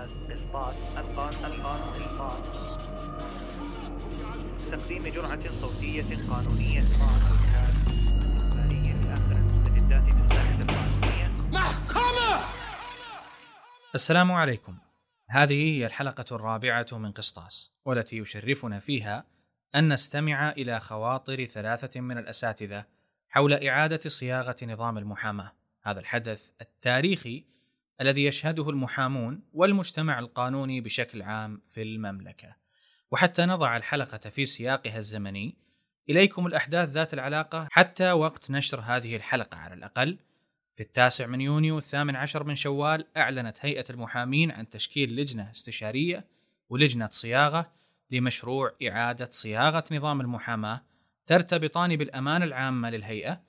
بودكاست 0.00 0.30
إسقاط 0.30 0.74
القانون 0.98 1.44
القانون 1.44 1.96
إسقاط 1.96 2.42
تقديم 4.70 5.08
جرعة 5.08 5.60
صوتية 5.60 6.30
قانونية 6.30 6.80
بودكاست 6.80 7.86
إخباري 8.36 8.82
لآخر 8.82 9.36
المستجدات 9.36 10.02
في 10.02 10.20
الساحة 10.20 10.58
القانونية 10.58 11.28
محكمة 11.52 12.44
السلام 13.94 14.32
عليكم. 14.32 14.78
هذه 15.28 15.54
هي 15.54 15.86
الحلقة 15.86 16.36
الرابعة 16.36 16.86
من 16.92 17.12
قسطاس 17.12 17.72
والتي 17.84 18.16
يشرفنا 18.16 18.80
فيها 18.80 19.24
أن 19.74 19.92
نستمع 19.92 20.50
إلى 20.50 20.80
خواطر 20.80 21.44
ثلاثة 21.44 22.00
من 22.00 22.18
الأساتذة 22.18 22.84
حول 23.28 23.52
إعادة 23.52 24.08
صياغة 24.08 24.56
نظام 24.62 24.98
المحاماة. 24.98 25.52
هذا 25.82 26.00
الحدث 26.00 26.50
التاريخي 26.60 27.50
الذي 28.00 28.24
يشهده 28.24 28.70
المحامون 28.70 29.42
والمجتمع 29.52 30.18
القانوني 30.18 30.80
بشكل 30.80 31.22
عام 31.22 31.60
في 31.68 31.82
المملكة. 31.82 32.56
وحتى 33.10 33.46
نضع 33.46 33.76
الحلقة 33.76 34.30
في 34.30 34.44
سياقها 34.46 34.98
الزمني 34.98 35.56
إليكم 36.10 36.46
الأحداث 36.46 36.88
ذات 36.88 37.14
العلاقة 37.14 37.68
حتى 37.70 38.12
وقت 38.12 38.50
نشر 38.50 38.80
هذه 38.80 39.16
الحلقة 39.16 39.56
على 39.56 39.74
الأقل. 39.74 40.18
في 40.80 40.86
التاسع 40.86 41.26
من 41.26 41.40
يونيو 41.40 41.78
الثامن 41.78 42.16
عشر 42.16 42.44
من 42.44 42.54
شوال 42.54 43.06
أعلنت 43.16 43.56
هيئة 43.60 43.84
المحامين 43.90 44.50
عن 44.50 44.70
تشكيل 44.70 45.16
لجنة 45.16 45.50
استشارية 45.50 46.24
ولجنة 46.70 47.08
صياغة 47.12 47.70
لمشروع 48.10 48.72
إعادة 48.88 49.28
صياغة 49.30 49.84
نظام 49.92 50.20
المحاماة 50.20 50.82
ترتبطان 51.26 51.96
بالأمانة 51.96 52.44
العامة 52.44 52.90
للهيئة 52.90 53.40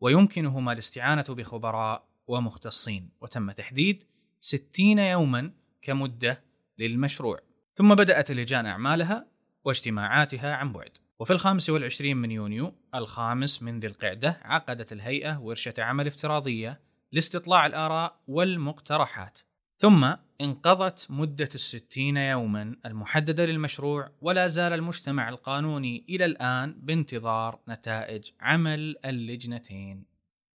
ويمكنهما 0.00 0.72
الاستعانة 0.72 1.24
بخبراء 1.28 2.09
ومختصين. 2.30 3.10
وتم 3.20 3.50
تحديد 3.50 4.04
60 4.40 4.98
يوما 4.98 5.52
كمدة 5.82 6.42
للمشروع. 6.78 7.40
ثم 7.74 7.94
بدأت 7.94 8.30
اللجان 8.30 8.66
أعمالها 8.66 9.26
واجتماعاتها 9.64 10.54
عن 10.54 10.72
بعد. 10.72 10.90
وفي 11.18 11.32
الخامس 11.32 11.70
والعشرين 11.70 12.16
من 12.16 12.30
يونيو 12.30 12.74
الخامس 12.94 13.62
من 13.62 13.80
ذي 13.80 13.86
القعدة 13.86 14.40
عقدت 14.42 14.92
الهيئة 14.92 15.38
ورشة 15.38 15.74
عمل 15.78 16.06
افتراضية 16.06 16.80
لاستطلاع 17.12 17.66
الآراء 17.66 18.20
والمقترحات. 18.28 19.38
ثم 19.76 20.14
انقضت 20.40 21.06
مدة 21.10 21.48
الستين 21.54 22.16
يوما 22.16 22.76
المحددة 22.86 23.46
للمشروع 23.46 24.10
ولا 24.20 24.46
زال 24.46 24.72
المجتمع 24.72 25.28
القانوني 25.28 26.04
إلى 26.08 26.24
الآن 26.24 26.74
بانتظار 26.80 27.58
نتائج 27.68 28.30
عمل 28.40 28.96
اللجنتين. 29.04 30.04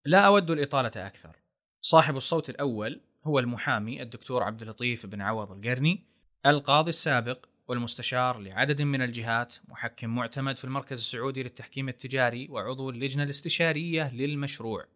لا 0.04 0.20
أود 0.20 0.50
الإطالة 0.50 1.06
أكثر. 1.06 1.36
صاحب 1.80 2.16
الصوت 2.16 2.50
الأول 2.50 3.00
هو 3.24 3.38
المحامي 3.38 4.02
الدكتور 4.02 4.42
عبد 4.42 4.62
اللطيف 4.62 5.06
بن 5.06 5.20
عوض 5.20 5.52
القرني 5.52 6.04
القاضي 6.46 6.90
السابق 6.90 7.46
والمستشار 7.68 8.38
لعدد 8.38 8.82
من 8.82 9.02
الجهات 9.02 9.54
محكم 9.68 10.10
معتمد 10.10 10.56
في 10.56 10.64
المركز 10.64 10.98
السعودي 10.98 11.42
للتحكيم 11.42 11.88
التجاري 11.88 12.48
وعضو 12.50 12.90
اللجنة 12.90 13.22
الاستشارية 13.22 14.14
للمشروع 14.14 14.86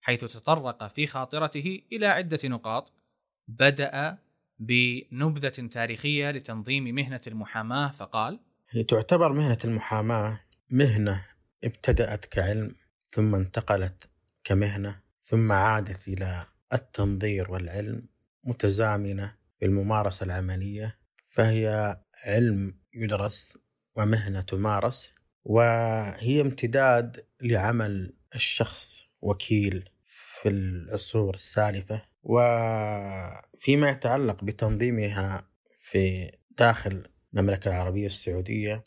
حيث 0.00 0.20
تطرق 0.20 0.88
في 0.88 1.06
خاطرته 1.06 1.82
إلى 1.92 2.06
عدة 2.06 2.48
نقاط 2.48 2.92
بدأ 3.48 4.18
بنبذة 4.58 5.68
تاريخية 5.72 6.30
لتنظيم 6.30 6.84
مهنة 6.84 7.20
المحاماة 7.26 7.92
فقال 7.92 8.40
هي 8.70 8.84
تعتبر 8.84 9.32
مهنة 9.32 9.58
المحاماة 9.64 10.40
مهنة 10.70 11.24
ابتدأت 11.64 12.24
كعلم 12.24 12.74
ثم 13.10 13.34
انتقلت 13.34 14.10
كمهنة 14.44 15.01
ثم 15.22 15.52
عادت 15.52 16.08
إلى 16.08 16.46
التنظير 16.72 17.50
والعلم 17.50 18.08
متزامنة 18.44 19.34
بالممارسة 19.60 20.24
العملية 20.24 20.98
فهي 21.30 21.96
علم 22.24 22.78
يدرس 22.94 23.58
ومهنة 23.96 24.40
تمارس 24.40 25.14
وهي 25.44 26.40
امتداد 26.40 27.24
لعمل 27.40 28.14
الشخص 28.34 29.02
وكيل 29.20 29.88
في 30.40 30.48
العصور 30.48 31.34
السالفة. 31.34 32.02
وفيما 32.22 33.90
يتعلق 33.90 34.44
بتنظيمها 34.44 35.48
في 35.78 36.30
داخل 36.58 37.08
المملكة 37.34 37.68
العربية 37.68 38.06
السعودية 38.06 38.84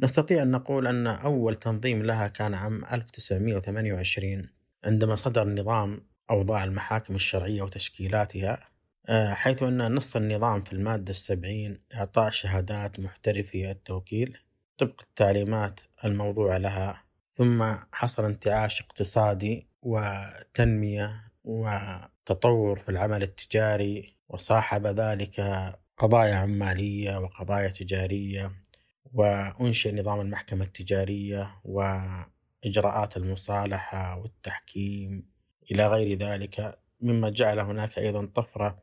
نستطيع 0.00 0.42
أن 0.42 0.50
نقول 0.50 0.86
أن 0.86 1.06
أول 1.06 1.54
تنظيم 1.54 2.02
لها 2.02 2.28
كان 2.28 2.54
عام 2.54 2.84
1928 2.84 4.48
عندما 4.84 5.14
صدر 5.14 5.48
نظام 5.48 6.06
أوضاع 6.30 6.64
المحاكم 6.64 7.14
الشرعية 7.14 7.62
وتشكيلاتها 7.62 8.68
آه، 9.06 9.34
حيث 9.34 9.62
أن 9.62 9.94
نص 9.94 10.16
النظام 10.16 10.62
في 10.62 10.72
المادة 10.72 11.10
السبعين 11.10 11.80
إعطاء 11.94 12.30
شهادات 12.30 13.00
محترفي 13.00 13.70
التوكيل 13.70 14.38
طبق 14.78 15.02
التعليمات 15.02 15.80
الموضوعة 16.04 16.58
لها 16.58 17.02
ثم 17.34 17.74
حصل 17.92 18.24
انتعاش 18.24 18.80
اقتصادي 18.80 19.66
وتنمية 19.82 21.24
وتطور 21.44 22.78
في 22.78 22.88
العمل 22.88 23.22
التجاري 23.22 24.16
وصاحب 24.28 24.86
ذلك 24.86 25.40
قضايا 25.96 26.34
عمالية 26.34 27.18
وقضايا 27.18 27.68
تجارية 27.68 28.52
وأنشئ 29.14 30.00
نظام 30.00 30.20
المحكمة 30.20 30.64
التجارية 30.64 31.60
وإجراءات 32.64 33.16
المصالحة 33.16 34.16
والتحكيم 34.16 35.26
إلى 35.72 35.86
غير 35.86 36.18
ذلك 36.18 36.78
مما 37.00 37.30
جعل 37.30 37.58
هناك 37.58 37.98
أيضا 37.98 38.26
طفرة 38.26 38.82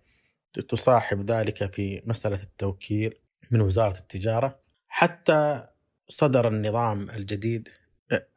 تصاحب 0.54 1.32
ذلك 1.32 1.74
في 1.74 2.02
مسألة 2.06 2.42
التوكيل 2.42 3.14
من 3.52 3.62
وزارة 3.62 3.98
التجارة. 3.98 4.60
حتى 4.88 5.68
صدر 6.08 6.48
النظام 6.48 7.10
الجديد 7.10 7.70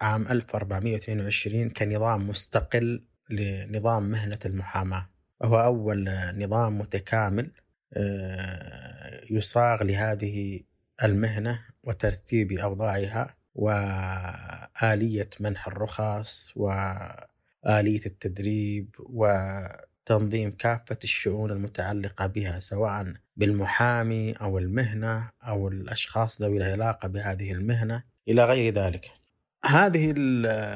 عام 0.00 0.28
1422 0.28 1.70
كنظام 1.70 2.28
مستقل 2.28 3.04
لنظام 3.30 4.02
مهنة 4.02 4.38
المحاماة. 4.44 5.08
وهو 5.40 5.60
أول 5.60 6.10
نظام 6.34 6.78
متكامل 6.78 7.50
آه، 7.96 9.20
يصاغ 9.30 9.82
لهذه 9.82 10.60
المهنة 11.04 11.60
وترتيب 11.84 12.52
أوضاعها 12.52 13.36
وآلية 13.54 15.30
منح 15.40 15.66
الرخص 15.66 16.52
وآلية 16.56 18.06
التدريب 18.06 18.94
وتنظيم 18.98 20.50
كافة 20.50 20.98
الشؤون 21.04 21.50
المتعلقة 21.50 22.26
بها 22.26 22.58
سواء 22.58 23.12
بالمحامي 23.36 24.32
أو 24.32 24.58
المهنة 24.58 25.30
أو 25.46 25.68
الأشخاص 25.68 26.42
ذوي 26.42 26.56
العلاقة 26.58 27.08
بهذه 27.08 27.52
المهنة 27.52 28.02
إلى 28.28 28.44
غير 28.44 28.74
ذلك. 28.74 29.06
هذه 29.64 30.14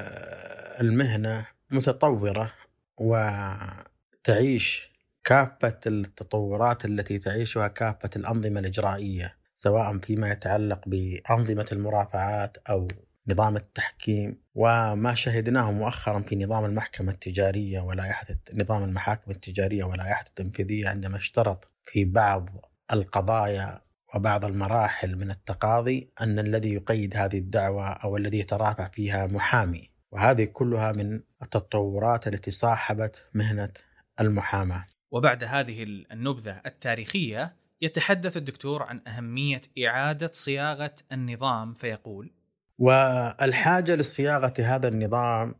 المهنة 0.85 1.47
متطورة 1.71 2.53
وتعيش 2.97 4.91
كافة 5.25 5.81
التطورات 5.87 6.85
التي 6.85 7.19
تعيشها 7.19 7.69
كافة 7.69 8.11
الأنظمة 8.17 8.61
الإجرائية. 8.61 9.37
سواء 9.65 9.99
فيما 9.99 10.31
يتعلق 10.31 10.81
بأنظمة 10.87 11.67
المرافعات 11.73 12.57
أو 12.71 12.89
نظام 13.29 13.57
التحكيم. 13.57 14.39
وما 14.55 15.15
شهدناه 15.15 15.73
مؤخرا 15.73 16.21
في 16.21 16.37
نظام 16.37 16.65
المحكمة 16.65 17.13
التجارية 17.13 17.81
ولائحة 17.81 18.27
نظام 18.55 18.85
المحاكم 18.85 19.31
التجارية 19.31 19.85
ولائحة 19.85 20.25
التنفيذية 20.29 20.89
عندما 20.89 21.17
اشترط 21.17 21.69
في 21.83 22.05
بعض 22.05 22.49
القضايا 22.93 23.81
وبعض 24.15 24.45
المراحل 24.45 25.17
من 25.17 25.31
التقاضي 25.31 26.11
أن 26.21 26.39
الذي 26.39 26.75
يقيد 26.75 27.17
هذه 27.17 27.39
الدعوة 27.39 27.89
أو 27.89 28.17
الذي 28.17 28.39
يترافع 28.39 28.89
فيها 28.89 29.27
محامي. 29.27 29.91
وهذه 30.13 30.45
كلها 30.45 30.93
من 30.93 31.21
التطورات 31.43 32.27
التي 32.29 32.51
صاحبت 32.51 33.27
مهنة 33.35 33.73
المحاماة. 34.21 34.85
وبعد 35.11 35.45
هذه 35.45 35.83
النبذة 35.83 36.61
التاريخية 36.67 37.64
يتحدث 37.81 38.37
الدكتور 38.37 38.83
عن 38.83 39.01
أهمية 39.07 39.63
إعادة 39.87 40.31
صياغة 40.33 40.95
النظام 41.13 41.75
فيقول 41.75 42.33
والحاجة 42.79 43.95
لصياغة 43.95 44.55
هذا 44.59 44.89
النظام 44.89 45.55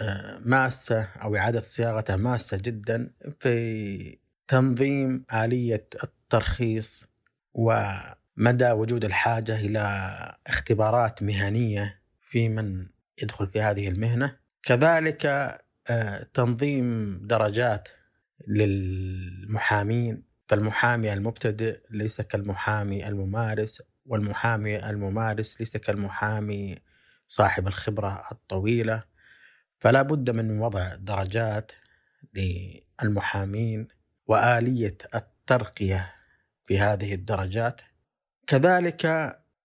آه، 0.00 0.40
ماسة 0.44 1.08
أو 1.22 1.36
إعادة 1.36 1.60
صياغته 1.60 2.16
ماسة 2.16 2.56
جدا 2.56 3.10
في 3.40 4.18
تنظيم 4.48 5.24
آلية 5.34 5.88
الترخيص 6.04 7.04
ومدى 7.54 8.70
وجود 8.70 9.04
الحاجة 9.04 9.60
إلى 9.60 9.82
اختبارات 10.46 11.22
مهنية 11.22 12.02
في 12.20 12.48
من 12.48 12.86
يدخل 13.22 13.46
في 13.46 13.62
هذه 13.62 13.88
المهنة. 13.88 14.36
كذلك 14.62 15.26
آه، 15.90 16.26
تنظيم 16.34 17.18
درجات 17.26 17.88
للمحامين 18.48 20.31
فالمحامي 20.48 21.12
المبتدئ 21.12 21.80
ليس 21.90 22.20
كالمحامي 22.20 23.08
الممارس 23.08 23.82
والمحامي 24.06 24.90
الممارس 24.90 25.60
ليس 25.60 25.76
كالمحامي 25.76 26.76
صاحب 27.28 27.66
الخبرة 27.68 28.28
الطويلة. 28.32 29.02
فلا 29.78 30.02
بد 30.02 30.30
من 30.30 30.58
وضع 30.58 30.94
درجات 30.94 31.72
للمحامين 32.34 33.88
وآلية 34.26 34.98
الترقية 35.14 36.12
في 36.66 36.78
هذه 36.78 37.14
الدرجات. 37.14 37.80
كذلك 38.46 39.06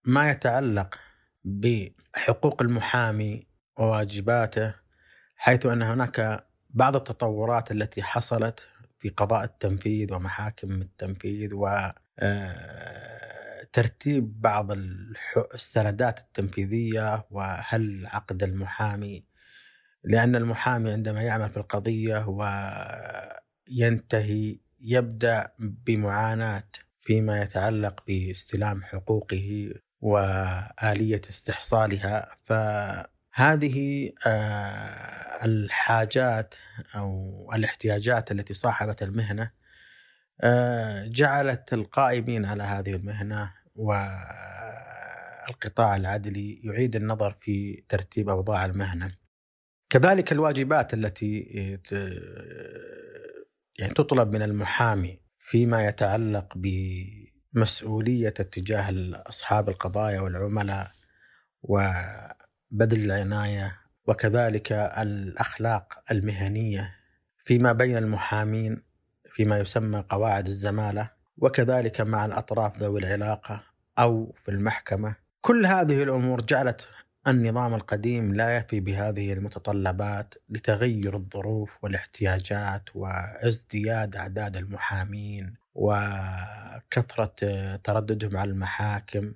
ما 0.06 0.30
يتعلق 0.30 1.00
بحقوق 1.44 2.62
المحامي 2.62 3.48
وواجباته 3.78 4.74
حيث 5.36 5.66
أن 5.66 5.82
هناك 5.82 6.48
بعض 6.70 6.96
التطورات 6.96 7.72
التي 7.72 8.04
حصلت 8.04 8.68
في 9.00 9.10
قضاء 9.10 9.44
التنفيذ 9.44 10.14
ومحاكم 10.14 10.82
التنفيذ 10.82 11.54
و 11.54 11.92
آه، 12.20 13.68
ترتيب 13.74 14.42
بعض 14.42 14.72
السندات 15.54 16.20
التنفيذية 16.20 17.28
وهل 17.32 18.08
عقد 18.08 18.44
المحامي 18.44 19.24
لأن 20.04 20.36
المحامي 20.36 20.92
عندما 20.92 21.22
يعمل 21.22 21.50
في 21.50 21.58
القضية 21.58 22.28
وينتهي 23.70 24.60
يبدأ 24.80 25.52
بمعاناة 25.60 26.70
فيما 27.02 27.42
يتعلق 27.42 28.04
باستلام 28.08 28.84
حقوقه 28.84 29.74
وآلية 30.02 31.22
استحصالها. 31.30 32.38
فهذه 32.46 33.17
آه، 34.28 35.46
الحاجات 35.46 36.56
أو 36.96 37.52
الاحتياجات 37.56 38.32
التي 38.32 38.54
صاحبت 38.54 39.04
المهنة 39.04 39.52
آه، 40.42 41.08
جعلت 41.08 41.74
القائمين 41.74 42.46
على 42.46 42.64
هذه 42.64 42.90
المهنة 42.90 43.54
والقطاع 43.76 44.76
العدلي 45.96 46.62
يعيد 46.64 46.96
النظر 46.96 47.38
في 47.42 47.84
ترتيب 47.90 48.30
أوضاع 48.30 48.66
المهنة. 48.66 49.12
كذلك 49.90 50.32
الواجبات 50.32 50.94
التي 50.94 51.40
يعني 53.80 53.94
تطلب 53.94 54.34
من 54.34 54.42
المحامي 54.42 55.20
فيما 55.40 55.88
يتعلق 55.88 56.58
بمسؤولية 57.54 58.34
اتجاه 58.40 58.92
أصحاب 59.30 59.70
القضايا 59.70 60.20
والعملاء 60.20 60.88
وبذل 62.72 63.12
العناية 63.12 63.80
وكذلك 64.08 64.72
الأخلاق 64.72 66.04
المهنية 66.12 66.96
فيما 67.46 67.72
بين 67.72 67.98
المحامين 67.98 68.84
فيما 69.32 69.58
يسمى 69.58 70.04
قواعد 70.10 70.48
الزمالة 70.48 71.12
وكذلك 71.38 72.02
مع 72.02 72.26
الأطراف 72.26 72.78
ذوي 72.78 73.00
العلاقة 73.00 73.64
أو 74.00 74.36
في 74.46 74.52
المحكمة. 74.52 75.16
كل 75.42 75.66
هذه 75.66 76.04
الأمور 76.04 76.42
جعلت 76.42 76.88
النظام 77.28 77.74
القديم 77.76 78.36
لا 78.36 78.58
يفي 78.58 78.80
بهذه 78.80 79.34
المتطلبات 79.34 80.34
لتغير 80.50 81.16
الظروف 81.16 81.78
والاحتياجات 81.84 82.84
وازدياد 82.96 84.16
أعداد 84.16 84.58
المحامين 84.58 85.54
وكثرة 85.76 87.36
ترددهم 87.76 88.38
على 88.38 88.52
المحاكم. 88.52 89.34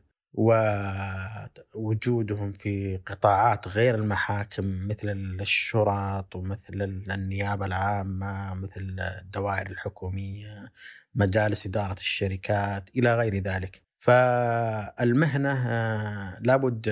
ووجودهم 1.73 2.51
في 2.51 2.97
قطاعات 2.97 3.67
غير 3.67 3.95
المحاكم 3.95 4.87
مثل 4.87 5.09
الشرط 5.41 6.35
ومثل 6.35 7.03
النيابة 7.11 7.65
العامة 7.65 8.53
مثل 8.53 8.95
الدوائر 8.99 9.67
الحكومية 9.67 10.71
مجالس 11.15 11.65
إدارة 11.65 11.93
الشركات 11.99 12.89
إلى 12.95 13.15
غير 13.15 13.35
ذلك. 13.35 13.83
فالمهنة 13.99 15.67
آه، 15.67 16.37
لابد 16.41 16.89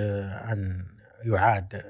أن 0.51 0.85
يعاد 1.25 1.83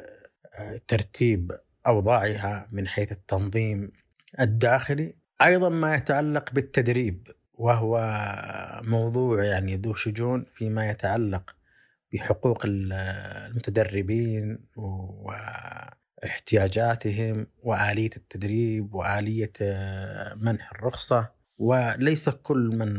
آه، 0.56 0.82
ترتيب 0.88 1.52
أوضاعها 1.88 2.68
من 2.72 2.88
حيث 2.88 3.12
التنظيم 3.12 3.92
الداخلي 4.40 5.16
أيضا 5.42 5.70
ما 5.70 5.96
يتعلق 5.96 6.54
بالتدريب 6.54 7.28
وهو 7.60 8.00
موضوع 8.84 9.44
يعني 9.44 9.76
ذو 9.76 9.94
شجون 9.94 10.46
فيما 10.56 10.90
يتعلق 10.90 11.56
بحقوق 12.14 12.64
المتدربين 12.66 14.60
واحتياجاتهم 16.24 17.48
وآلية 17.64 18.10
التدريب 18.18 18.94
وآلية 18.94 19.52
آه، 19.62 20.34
منح 20.36 20.72
الرخصة. 20.72 21.30
وليس 21.60 22.30
كل 22.30 22.70
من 22.76 22.94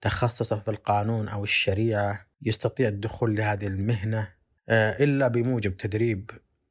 تخصص 0.00 0.54
في 0.54 0.70
القانون 0.70 1.28
أو 1.28 1.44
الشريعة 1.44 2.26
يستطيع 2.42 2.88
الدخول 2.88 3.36
لهذه 3.36 3.66
المهنة 3.66 4.28
آه، 4.68 5.04
إلا 5.04 5.28
بموجب 5.28 5.76
تدريب 5.76 6.30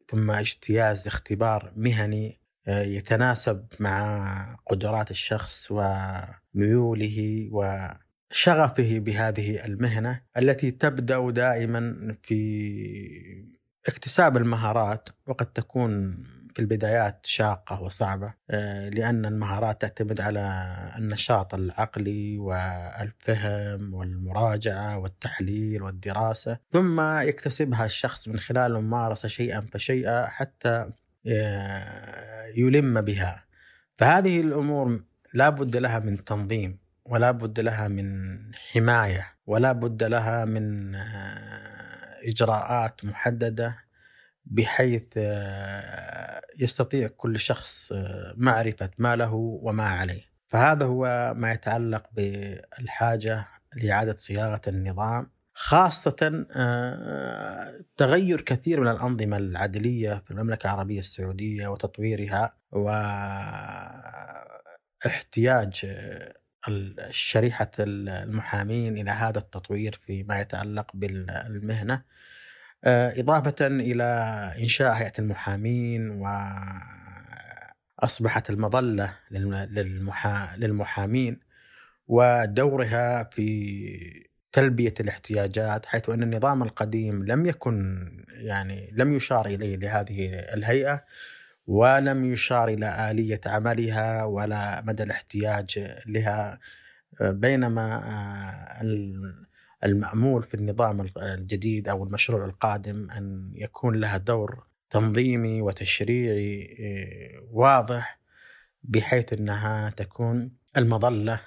ثم 0.10 0.32
اجتياز 0.32 1.08
اختبار 1.08 1.74
مهني 1.76 2.41
يتناسب 2.68 3.68
مع 3.80 4.58
قدرات 4.66 5.12
الشخص 5.12 5.68
وميوله 5.72 7.50
وشغفه 7.52 9.00
بهذه 9.00 9.66
المهنة 9.66 10.22
التي 10.38 10.72
تبدأ 10.72 11.32
دائما 11.32 12.16
في 12.24 13.52
اكتساب 13.88 14.38
المهارات 14.38 15.10
وقد 15.28 15.46
تكون 15.46 16.24
في 16.56 16.60
البدايات 16.60 17.26
شاقة 17.26 17.82
وصعبة 17.82 18.34
آه، 18.50 18.90
لأن 18.90 19.26
المهارات 19.26 19.82
تعتمد 19.82 20.22
على 20.22 20.66
النشاط 20.98 21.54
العقلي 21.54 22.38
والفهم 22.38 23.94
والمراجعة 23.94 24.98
والتحليل 24.98 25.84
والدراسة 25.84 26.58
ثم 26.72 27.02
يكتسبها 27.22 27.86
الشخص 27.86 28.28
من 28.28 28.40
خلال 28.40 28.76
الممارسة 28.76 29.28
شيئا 29.28 29.62
فشيئا 29.62 30.26
حتى 30.28 30.92
يلم 32.56 33.02
بها. 33.02 33.46
فهذه 33.98 34.42
الأمور 34.42 35.04
لا 35.34 35.50
بد 35.50 35.78
لها 35.78 36.00
من 36.00 36.24
تنظيم 36.24 36.80
ولا 37.06 37.32
بد 37.32 37.60
لها 37.60 37.88
من 37.88 38.40
حماية 38.56 39.28
ولا 39.46 39.72
بد 39.72 40.04
لها 40.04 40.46
من 40.46 40.96
آه، 40.96 42.20
إجراءات 42.24 43.06
محددة 43.06 43.78
بحيث 44.46 45.04
آه، 45.18 46.42
يستطيع 46.60 47.08
كل 47.08 47.40
شخص 47.40 47.92
آه، 47.92 48.34
معرفة 48.38 48.90
ما 48.98 49.16
له 49.16 49.34
وما 49.34 49.84
عليه. 49.84 50.32
فهذا 50.48 50.86
هو 50.86 51.34
ما 51.38 51.52
يتعلق 51.52 52.04
بالحاجة 52.14 53.48
لإعادة 53.76 54.16
صياغة 54.16 54.62
النظام. 54.68 55.32
خاصة 55.54 56.46
آه، 56.52 57.82
تغير 57.98 58.42
كثير 58.42 58.82
من 58.82 58.88
الأنظمة 58.88 59.38
العدلية 59.38 60.24
في 60.26 60.32
المملكة 60.32 60.68
العربية 60.68 61.00
السعودية 61.00 61.68
وتطويرها 61.68 62.58
واحتياج 65.06 65.86
شريحة 67.10 67.72
المحامين 67.80 68.98
إلى 68.98 69.12
هذا 69.12 69.40
التطوير 69.40 70.00
فيما 70.06 70.40
يتعلق 70.42 70.92
بالمهنة. 70.94 72.04
آه، 72.84 73.20
إضافة 73.20 73.56
إلى 73.62 74.04
إنشاء 74.60 74.94
هيئة 74.94 75.14
المحامين 75.20 76.10
وأصبحت 78.02 78.50
المظلة 78.50 79.18
للمحا... 79.32 80.56
للمحامين 80.58 81.40
ودورها 82.08 83.24
في 83.24 84.31
تلبية 84.52 84.94
الاحتياجات 85.00 85.86
حيث 85.86 86.10
أن 86.10 86.24
النظام 86.24 86.64
القديم 86.64 87.26
لم 87.26 87.46
يكن 87.46 88.08
يعني 88.30 88.90
لم 88.94 89.14
يشار 89.14 89.46
إليه 89.46 89.78
لهذه 89.78 90.30
الهيئة 90.54 91.04
ولم 91.68 92.34
يشار 92.34 92.68
إلى 92.68 93.12
آلية 93.12 93.42
عملها 93.46 94.24
ولا 94.24 94.82
مدى 94.82 95.04
الاحتياج 95.04 96.00
لها. 96.06 96.60
بينما 97.22 97.96
آه، 97.96 98.82
المأمول 99.84 100.44
في 100.44 100.54
النظام 100.54 101.10
الجديد 101.18 101.90
أو 101.90 102.04
المشروع 102.04 102.46
القادم 102.46 103.12
أن 103.12 103.52
يكون 103.56 103.96
لها 103.96 104.18
دور 104.18 104.64
تنظيمي 104.90 105.62
وتشريعي 105.62 106.62
إيه، 106.62 107.40
واضح 107.52 108.20
بحيث 108.84 109.34
أنها 109.34 109.90
تكون 109.90 110.52
المظلة 110.78 111.42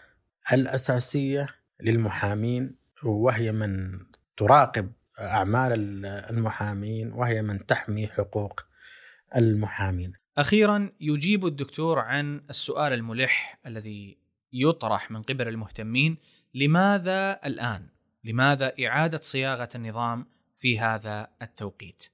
الأساسية 0.52 1.46
للمحامين 1.80 2.76
وهي 3.06 3.52
من 3.52 4.00
تراقب 4.36 4.92
أعمال 5.20 5.72
المحامين 6.06 7.12
وهي 7.12 7.42
من 7.42 7.66
تحمي 7.66 8.06
حقوق 8.06 8.60
المحامين 9.36 10.12
أخيرا 10.38 10.90
يجيب 11.00 11.46
الدكتور 11.46 11.98
عن 11.98 12.40
السؤال 12.50 12.92
الملح 12.92 13.58
الذي 13.66 14.18
يطرح 14.52 15.10
من 15.10 15.22
قبل 15.22 15.48
المهتمين 15.48 16.16
لماذا 16.54 17.40
الآن؟ 17.46 17.88
لماذا 18.24 18.72
إعادة 18.86 19.20
صياغة 19.22 19.68
النظام 19.74 20.26
في 20.58 20.78
هذا 20.78 21.28
التوقيت؟ 21.42 22.04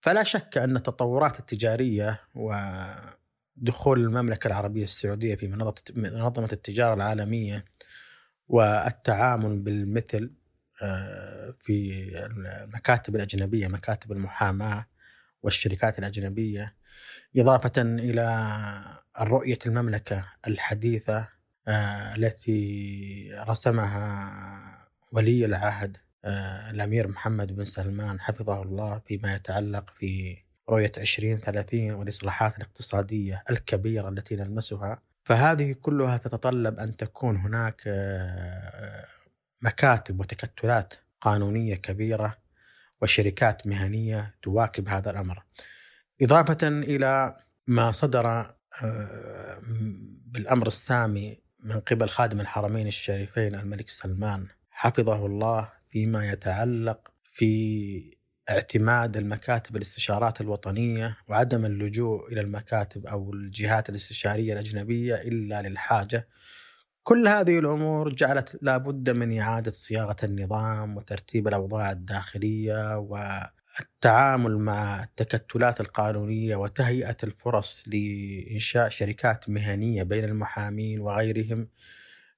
فلا 0.00 0.22
شك 0.22 0.58
أن 0.58 0.76
التطورات 0.76 1.38
التجارية 1.38 2.20
ودخول 2.34 4.00
المملكة 4.00 4.48
العربية 4.48 4.84
السعودية 4.84 5.34
في 5.34 5.48
منظمة 5.96 6.48
التجارة 6.52 6.94
العالمية 6.94 7.64
والتعامل 8.48 9.58
بالمثل 9.58 10.37
في 11.58 12.08
المكاتب 12.26 13.16
الأجنبية 13.16 13.68
مكاتب 13.68 14.12
المحاماة 14.12 14.86
والشركات 15.42 15.98
الأجنبية 15.98 16.74
إضافة 17.36 17.72
إلى 17.82 18.98
رؤية 19.20 19.58
المملكة 19.66 20.24
الحديثة 20.46 21.28
آه، 21.68 22.14
التي 22.14 23.30
رسمها 23.48 24.88
ولي 25.12 25.44
العهد 25.44 25.96
آه، 26.24 26.70
الأمير 26.70 27.08
محمد 27.08 27.56
بن 27.56 27.64
سلمان 27.64 28.20
حفظه 28.20 28.62
الله 28.62 28.98
فيما 28.98 29.34
يتعلق 29.34 29.90
في 29.90 30.36
رؤية 30.70 30.92
2030 30.96 31.90
والإصلاحات 31.90 32.56
الاقتصادية 32.56 33.44
الكبيرة 33.50 34.08
التي 34.08 34.36
نلمسها. 34.36 35.02
فهذه 35.24 35.72
كلها 35.72 36.16
تتطلب 36.16 36.78
أن 36.78 36.96
تكون 36.96 37.36
هناك 37.36 37.82
آه، 37.86 39.06
مكاتب 39.62 40.20
وتكتلات 40.20 40.94
قانونية 41.20 41.74
كبيرة 41.74 42.38
وشركات 43.02 43.66
مهنية 43.66 44.34
تواكب 44.42 44.88
هذا 44.88 45.10
الأمر. 45.10 45.42
إضافة 46.22 46.68
إلى 46.68 47.36
ما 47.66 47.92
صدر 47.92 48.54
بالأمر 50.26 50.66
السامي 50.66 51.40
من 51.60 51.80
قبل 51.80 52.08
خادم 52.08 52.40
الحرمين 52.40 52.86
الشريفين 52.86 53.54
الملك 53.54 53.90
سلمان 53.90 54.46
حفظه 54.70 55.26
الله 55.26 55.72
فيما 55.90 56.28
يتعلق 56.28 57.08
في 57.32 58.18
اعتماد 58.50 59.16
المكاتب 59.16 59.76
الاستشارات 59.76 60.40
الوطنية 60.40 61.16
وعدم 61.28 61.64
اللجوء 61.64 62.32
إلى 62.32 62.40
المكاتب 62.40 63.06
أو 63.06 63.32
الجهات 63.32 63.88
الاستشارية 63.88 64.52
الأجنبية 64.52 65.14
إلا 65.14 65.62
للحاجة 65.62 66.28
كل 67.02 67.28
هذه 67.28 67.58
الأمور 67.58 68.12
جعلت 68.12 68.58
لابد 68.62 69.10
من 69.10 69.38
إعادة 69.40 69.72
صياغة 69.72 70.16
النظام 70.24 70.96
وترتيب 70.96 71.48
الأوضاع 71.48 71.90
الداخلية 71.90 72.98
والتعامل 72.98 74.58
مع 74.58 75.02
التكتلات 75.02 75.80
القانونية 75.80 76.56
وتهيئة 76.56 77.16
الفرص 77.24 77.84
لإنشاء 77.86 78.88
شركات 78.88 79.48
مهنية 79.48 80.02
بين 80.02 80.24
المحامين 80.24 81.00
وغيرهم 81.00 81.68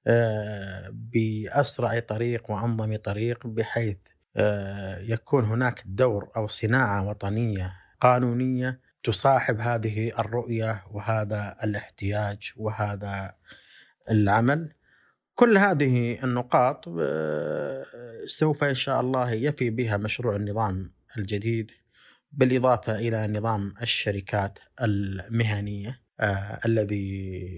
آه، 0.07 0.89
بأسرع 0.93 1.99
طريق 1.99 2.51
وأنظم 2.51 2.95
طريق 2.95 3.47
بحيث 3.47 3.97
آه، 4.37 4.99
يكون 4.99 5.45
هناك 5.45 5.83
دور 5.85 6.31
أو 6.37 6.47
صناعة 6.47 7.07
وطنية 7.09 7.73
قانونية 7.99 8.79
تصاحب 9.03 9.59
هذه 9.59 10.19
الرؤية 10.19 10.83
وهذا 10.91 11.57
الاحتياج 11.63 12.51
وهذا 12.57 13.33
العمل. 14.11 14.73
كل 15.35 15.57
هذه 15.57 16.23
النقاط 16.23 16.85
آه، 16.99 17.85
سوف 18.25 18.63
إن 18.63 18.75
شاء 18.75 19.01
الله 19.01 19.31
يفي 19.31 19.69
بها 19.69 19.97
مشروع 19.97 20.35
النظام 20.35 20.91
الجديد 21.17 21.71
بالإضافة 22.31 22.95
إلى 22.99 23.27
نظام 23.27 23.73
الشركات 23.81 24.59
المهنية 24.81 26.01
الذي 26.65 27.49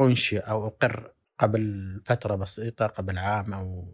أنشئ 0.00 0.38
أو 0.38 0.66
أقر 0.66 1.12
قبل 1.38 2.00
فترة 2.04 2.34
بسيطة 2.34 2.86
قبل 2.86 3.18
عام 3.18 3.54
أو 3.54 3.84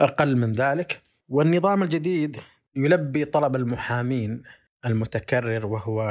أقل 0.00 0.36
من 0.36 0.52
ذلك. 0.52 1.02
والنظام 1.28 1.82
الجديد 1.82 2.36
يلبي 2.76 3.24
طلب 3.24 3.56
المحامين 3.56 4.42
المتكرر 4.86 5.66
وهو 5.66 6.02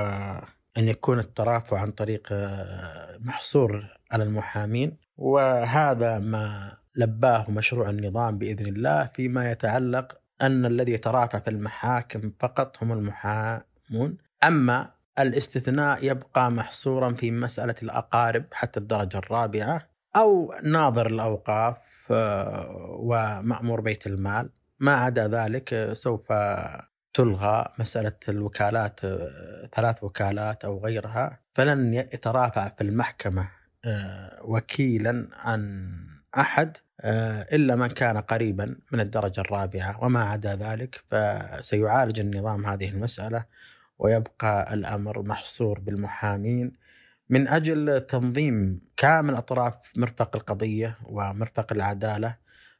أن 0.77 0.87
يكون 0.87 1.19
الترافع 1.19 1.79
عن 1.79 1.91
طريق 1.91 2.27
آه، 2.31 3.17
محصور 3.19 3.97
على 4.11 4.23
المحامين. 4.23 4.97
وهذا 5.17 6.19
ما 6.19 6.77
لباه 6.95 7.51
مشروع 7.51 7.89
النظام 7.89 8.37
بإذن 8.37 8.67
الله 8.67 9.09
فيما 9.13 9.51
يتعلق 9.51 10.17
أن 10.41 10.65
الذي 10.65 10.91
يترافع 10.91 11.39
في 11.39 11.49
المحاكم 11.49 12.31
فقط 12.39 12.83
هم 12.83 12.91
المحامون. 12.91 14.17
أما 14.43 14.91
الاستثناء 15.19 16.05
يبقى 16.05 16.51
محصورا 16.51 17.13
في 17.13 17.31
مسألة 17.31 17.75
الأقارب 17.83 18.45
حتى 18.51 18.79
الدرجة 18.79 19.17
الرابعة 19.17 19.87
أو 20.15 20.53
ناظر 20.63 21.07
الأوقاف 21.07 21.77
آه، 22.11 22.97
ومأمور 22.99 23.81
بيت 23.81 24.07
المال. 24.07 24.49
ما 24.79 24.95
عدا 24.95 25.27
ذلك 25.27 25.73
آه، 25.73 25.93
سوف 25.93 26.33
تلغى 27.13 27.65
مسألة 27.79 28.15
الوكالات 28.29 29.05
آه، 29.05 29.69
ثلاث 29.75 30.03
وكالات 30.03 30.65
أو 30.65 30.85
غيرها. 30.85 31.39
فلن 31.53 31.93
يترافع 31.93 32.69
في 32.69 32.83
المحكمة 32.83 33.54
وكيلا 34.41 35.27
عن 35.33 35.91
أحد 36.37 36.77
إلا 37.53 37.75
من 37.75 37.87
كان 37.87 38.17
قريبا 38.17 38.75
من 38.91 38.99
الدرجة 38.99 39.41
الرابعة 39.41 40.03
وما 40.03 40.23
عدا 40.23 40.55
ذلك 40.55 41.03
فسيعالج 41.11 42.19
النظام 42.19 42.65
هذه 42.65 42.89
المسألة 42.89 43.45
ويبقى 43.99 44.73
الأمر 44.73 45.21
محصور 45.21 45.79
بالمحامين. 45.79 46.71
من 47.29 47.47
أجل 47.47 47.99
تنظيم 47.99 48.81
كامل 48.97 49.35
أطراف 49.35 49.73
مرفق 49.95 50.35
القضية 50.35 50.97
ومرفق 51.05 51.73
العدالة 51.73 52.35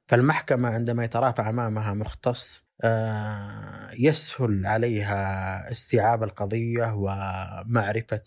فالمحكمة 0.07 0.69
عندما 0.69 1.03
يترافع 1.03 1.49
أمامها 1.49 1.93
مختص 1.93 2.65
آه، 2.81 3.89
يسهل 3.99 4.65
عليها 4.65 5.71
استيعاب 5.71 6.23
القضية 6.23 6.93
ومعرفة 6.95 8.21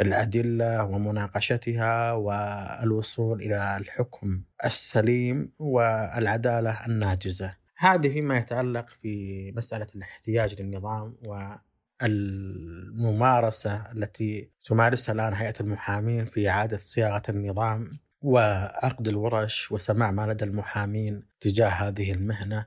الأدلة 0.00 0.84
ومناقشتها 0.84 2.12
والوصول 2.12 3.42
إلى 3.42 3.76
الحكم 3.76 4.42
السليم 4.64 5.52
والعدالة 5.58 6.86
الناجزة. 6.86 7.56
هذه 7.76 8.08
فيما 8.08 8.36
يتعلق 8.36 8.88
في 8.88 9.52
مسألة 9.56 9.86
الاحتياج 9.94 10.62
للنظام 10.62 11.16
و 11.26 11.54
الممارسة 12.02 13.92
التي 13.92 14.50
تمارسها 14.64 15.12
الآن 15.12 15.34
هيئة 15.34 15.54
المحامين 15.60 16.24
في 16.24 16.48
إعادة 16.48 16.76
صياغة 16.76 17.22
النظام 17.28 17.98
وعقد 18.22 19.08
الورش 19.08 19.72
وسماع 19.72 20.10
ما 20.10 20.32
لدى 20.32 20.44
المحامين 20.44 21.22
تجاه 21.40 21.68
هذه 21.68 22.12
المهنة 22.12 22.66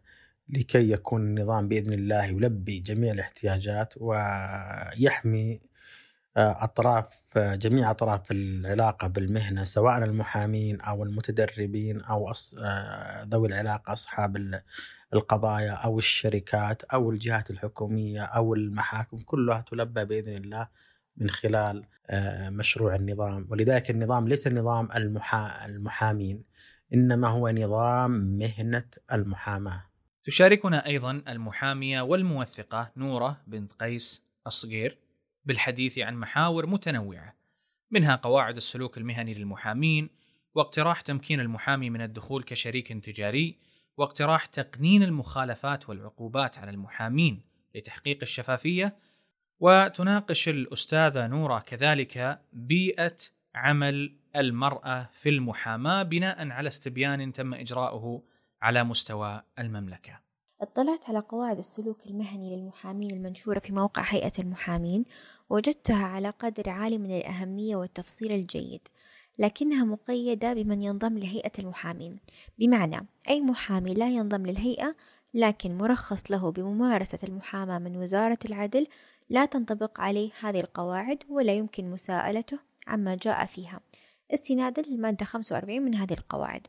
لكي 0.49 0.91
يكون 0.91 1.21
النظام 1.21 1.67
بإذن 1.67 1.93
الله 1.93 2.25
يلبي 2.25 2.79
جميع 2.79 3.13
الاحتياجات 3.13 3.93
ويحمي 3.97 5.59
آه، 6.37 6.63
أطراف 6.63 7.07
جميع 7.37 7.91
أطراف 7.91 8.31
العلاقة 8.31 9.07
بالمهنة 9.07 9.63
سواء 9.63 10.03
المحامين 10.03 10.81
أو 10.81 11.03
المتدربين 11.03 12.01
أو 12.01 12.33
آه، 12.59 13.23
ذوي 13.23 13.47
العلاقة 13.47 13.93
أصحاب 13.93 14.61
القضايا 15.13 15.71
أو 15.71 15.99
الشركات 15.99 16.83
أو 16.83 17.11
الجهات 17.11 17.51
الحكومية 17.51 18.21
أو 18.21 18.53
المحاكم 18.53 19.17
كلها 19.17 19.61
تلبى 19.71 20.05
بإذن 20.05 20.35
الله 20.35 20.67
من 21.17 21.29
خلال 21.29 21.85
آه، 22.09 22.49
مشروع 22.49 22.95
النظام 22.95 23.47
ولذلك 23.49 23.89
النظام 23.89 24.27
ليس 24.27 24.47
نظام 24.47 24.89
المحا... 24.95 25.65
المحامين 25.65 26.43
إنما 26.93 27.27
هو 27.27 27.49
نظام 27.49 28.11
مهنة 28.11 28.85
المحاماة. 29.11 29.83
تشاركنا 30.23 30.85
أيضا 30.85 31.21
المحامية 31.27 32.01
والموثقة 32.01 32.91
نورة 32.97 33.41
بنت 33.47 33.73
قيس 33.73 34.23
الصقير 34.47 34.97
بالحديث 35.49 35.99
عن 35.99 36.15
محاور 36.15 36.65
متنوعة 36.65 37.35
منها 37.91 38.15
قواعد 38.15 38.55
السلوك 38.55 38.97
المهني 38.97 39.33
للمحامين 39.33 40.09
واقتراح 40.55 41.01
تمكين 41.01 41.39
المحامي 41.39 41.89
من 41.89 42.01
الدخول 42.01 42.43
كشريك 42.43 42.93
تجاري 42.93 43.57
واقتراح 43.97 44.45
تقنين 44.45 45.03
المخالفات 45.03 45.89
والعقوبات 45.89 46.57
على 46.57 46.71
المحامين 46.71 47.41
لتحقيق 47.75 48.17
الشفافية 48.21 48.95
وتناقش 49.59 50.49
الأستاذة 50.49 51.27
نوره 51.27 51.59
كذلك 51.59 52.41
بيئة 52.53 53.17
عمل 53.55 54.15
المرأة 54.35 55.09
في 55.13 55.29
المحاماة 55.29 56.03
بناء 56.03 56.49
على 56.49 56.67
استبيان 56.67 57.33
تم 57.33 57.53
إجراؤه 57.53 58.23
على 58.61 58.83
مستوى 58.83 59.43
المملكة. 59.59 60.28
اطلعت 60.61 61.09
على 61.09 61.19
قواعد 61.19 61.57
السلوك 61.57 62.07
المهني 62.07 62.55
للمحامين 62.55 63.11
المنشورة 63.11 63.59
في 63.59 63.73
موقع 63.73 64.01
هيئة 64.01 64.31
المحامين 64.39 65.05
وجدتها 65.49 66.05
على 66.05 66.29
قدر 66.29 66.69
عالي 66.69 66.97
من 66.97 67.17
الأهمية 67.17 67.75
والتفصيل 67.75 68.31
الجيد 68.31 68.81
لكنها 69.39 69.85
مقيدة 69.85 70.53
بمن 70.53 70.81
ينضم 70.81 71.17
لهيئة 71.17 71.51
المحامين. 71.59 72.19
بمعنى 72.59 73.07
أي 73.29 73.41
محامي 73.41 73.93
لا 73.93 74.09
ينضم 74.09 74.45
للهيئة 74.45 74.95
لكن 75.33 75.77
مرخص 75.77 76.31
له 76.31 76.51
بممارسة 76.51 77.19
المحاماة 77.23 77.79
من 77.79 77.97
وزارة 77.97 78.39
العدل 78.45 78.87
لا 79.29 79.45
تنطبق 79.45 79.99
عليه 79.99 80.31
هذه 80.39 80.59
القواعد 80.59 81.23
ولا 81.29 81.53
يمكن 81.53 81.91
مساءلته 81.91 82.59
عما 82.87 83.15
جاء 83.15 83.45
فيها. 83.45 83.79
استنادا 84.33 84.81
للمادة 84.81 85.25
45 85.25 85.81
من 85.81 85.95
هذه 85.95 86.13
القواعد. 86.13 86.67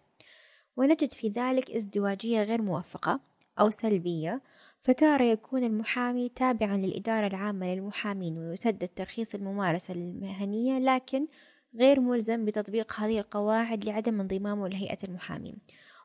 ونجد 0.76 1.12
في 1.12 1.28
ذلك 1.28 1.70
ازدواجية 1.70 2.42
غير 2.42 2.62
موفقة. 2.62 3.29
أو 3.60 3.70
سلبية 3.70 4.42
فتارة 4.80 5.24
يكون 5.24 5.64
المحامي 5.64 6.28
تابعا 6.28 6.76
للإدارة 6.76 7.26
العامة 7.26 7.74
للمحامين 7.74 8.38
ويسدد 8.38 8.88
ترخيص 8.88 9.34
الممارسة 9.34 9.94
المهنية 9.94 10.78
لكن 10.78 11.26
غير 11.74 12.00
ملزم 12.00 12.44
بتطبيق 12.44 13.00
هذه 13.00 13.18
القواعد 13.18 13.84
لعدم 13.84 14.20
انضمامه 14.20 14.68
لهيئة 14.68 14.98
المحامين. 15.04 15.56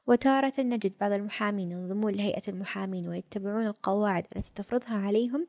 وتارة 0.07 0.53
نجد 0.59 0.93
بعض 1.01 1.11
المحامين 1.11 1.71
ينضمون 1.71 2.13
لهيئة 2.13 2.41
المحامين 2.47 3.07
ويتبعون 3.07 3.67
القواعد 3.67 4.25
التي 4.35 4.53
تفرضها 4.53 4.95
عليهم 4.95 5.45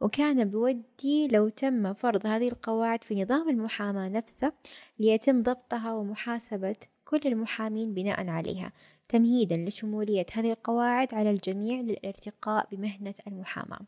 وكان 0.00 0.44
بودي 0.44 1.28
لو 1.28 1.48
تم 1.48 1.92
فرض 1.94 2.26
هذه 2.26 2.48
القواعد 2.48 3.04
في 3.04 3.22
نظام 3.22 3.48
المحاماة 3.48 4.08
نفسه 4.08 4.52
ليتم 4.98 5.42
ضبطها 5.42 5.94
ومحاسبة 5.94 6.76
كل 7.12 7.28
المحامين 7.28 7.94
بناء 7.94 8.28
عليها 8.28 8.72
تمهيدا 9.08 9.56
لشمولية 9.56 10.26
هذه 10.32 10.52
القواعد 10.52 11.14
على 11.14 11.30
الجميع 11.30 11.80
للارتقاء 11.80 12.68
بمهنة 12.72 13.14
المحاماة. 13.26 13.80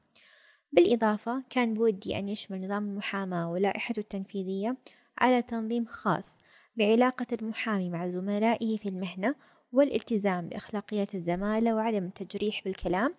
بالإضافة 0.73 1.43
كان 1.51 1.75
بودي 1.75 2.19
أن 2.19 2.29
يشمل 2.29 2.61
نظام 2.61 2.89
المحاماة 2.89 3.51
ولائحته 3.51 4.01
التنفيذية 4.01 4.77
على 5.19 5.43
تنظيم 5.43 5.85
خاص 5.85 6.39
بعلاقة 6.77 7.27
المحامي 7.33 7.91
مع 7.91 8.09
زملائه 8.09 8.77
في 8.77 8.89
المهنة 8.89 9.35
والالتزام 9.73 10.49
بأخلاقيات 10.49 11.15
الزمالة 11.15 11.75
وعدم 11.75 12.05
التجريح 12.05 12.65
بالكلام 12.65 13.15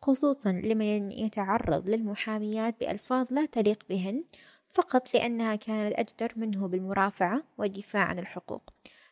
خصوصا 0.00 0.52
لمن 0.52 1.10
يتعرض 1.10 1.88
للمحاميات 1.88 2.80
بألفاظ 2.80 3.26
لا 3.32 3.46
تليق 3.46 3.78
بهن 3.88 4.24
فقط 4.68 5.14
لأنها 5.14 5.56
كانت 5.56 5.94
أجدر 5.94 6.32
منه 6.36 6.68
بالمرافعة 6.68 7.42
والدفاع 7.58 8.02
عن 8.02 8.18
الحقوق. 8.18 8.62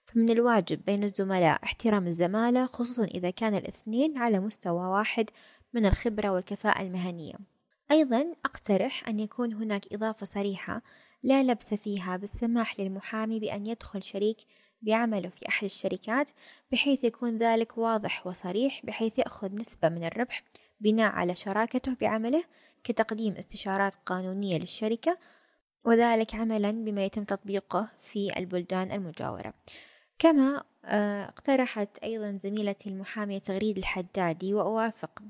فمن 0.08 0.30
الواجب 0.30 0.84
بين 0.84 1.04
الزملاء 1.04 1.64
احترام 1.64 2.06
الزمالة 2.06 2.66
خصوصا 2.66 3.04
إذا 3.04 3.30
كان 3.30 3.54
الاثنين 3.54 4.18
على 4.18 4.40
مستوى 4.40 4.86
واحد 4.86 5.30
من 5.72 5.86
الخبرة 5.86 6.28
والكفاءة 6.28 6.82
المهنية. 6.82 7.34
أيضا 7.90 8.34
أقترح 8.44 9.08
أن 9.08 9.20
يكون 9.20 9.52
هناك 9.52 9.92
إضافة 9.92 10.26
صريحة 10.26 10.82
لا 11.22 11.42
لبس 11.42 11.74
فيها 11.74 12.16
بالسماح 12.16 12.80
للمحامي 12.80 13.40
بأن 13.40 13.66
يدخل 13.66 14.02
شريك 14.02 14.36
بعمله 14.82 15.28
في 15.28 15.48
أحد 15.48 15.64
الشركات 15.64 16.30
بحيث 16.72 17.04
يكون 17.04 17.38
ذلك 17.38 17.78
واضح 17.78 18.26
وصريح 18.26 18.86
بحيث 18.86 19.18
يأخذ 19.18 19.54
نسبة 19.54 19.88
من 19.88 20.04
الربح 20.04 20.42
بناء 20.80 21.12
على 21.12 21.34
شراكته 21.34 21.96
بعمله 22.00 22.44
كتقديم 22.84 23.34
استشارات 23.34 23.94
قانونية 24.06 24.58
للشركة 24.58 25.18
وذلك 25.84 26.34
عملا 26.34 26.70
بما 26.70 27.04
يتم 27.04 27.24
تطبيقه 27.24 27.88
في 28.02 28.38
البلدان 28.38 28.92
المجاورة. 28.92 29.54
كما 30.18 30.62
آه، 30.84 31.24
اقترحت 31.24 31.98
أيضا 31.98 32.32
زميلتي 32.32 32.88
المحامية 32.88 33.38
تغريد 33.38 33.78
الحدادي 33.78 34.54
وأوافق 34.54 35.22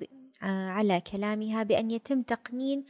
آه، 0.43 0.69
على 0.69 1.01
كلامها 1.01 1.63
بأن 1.63 1.91
يتم 1.91 2.23
تقنين 2.23 2.85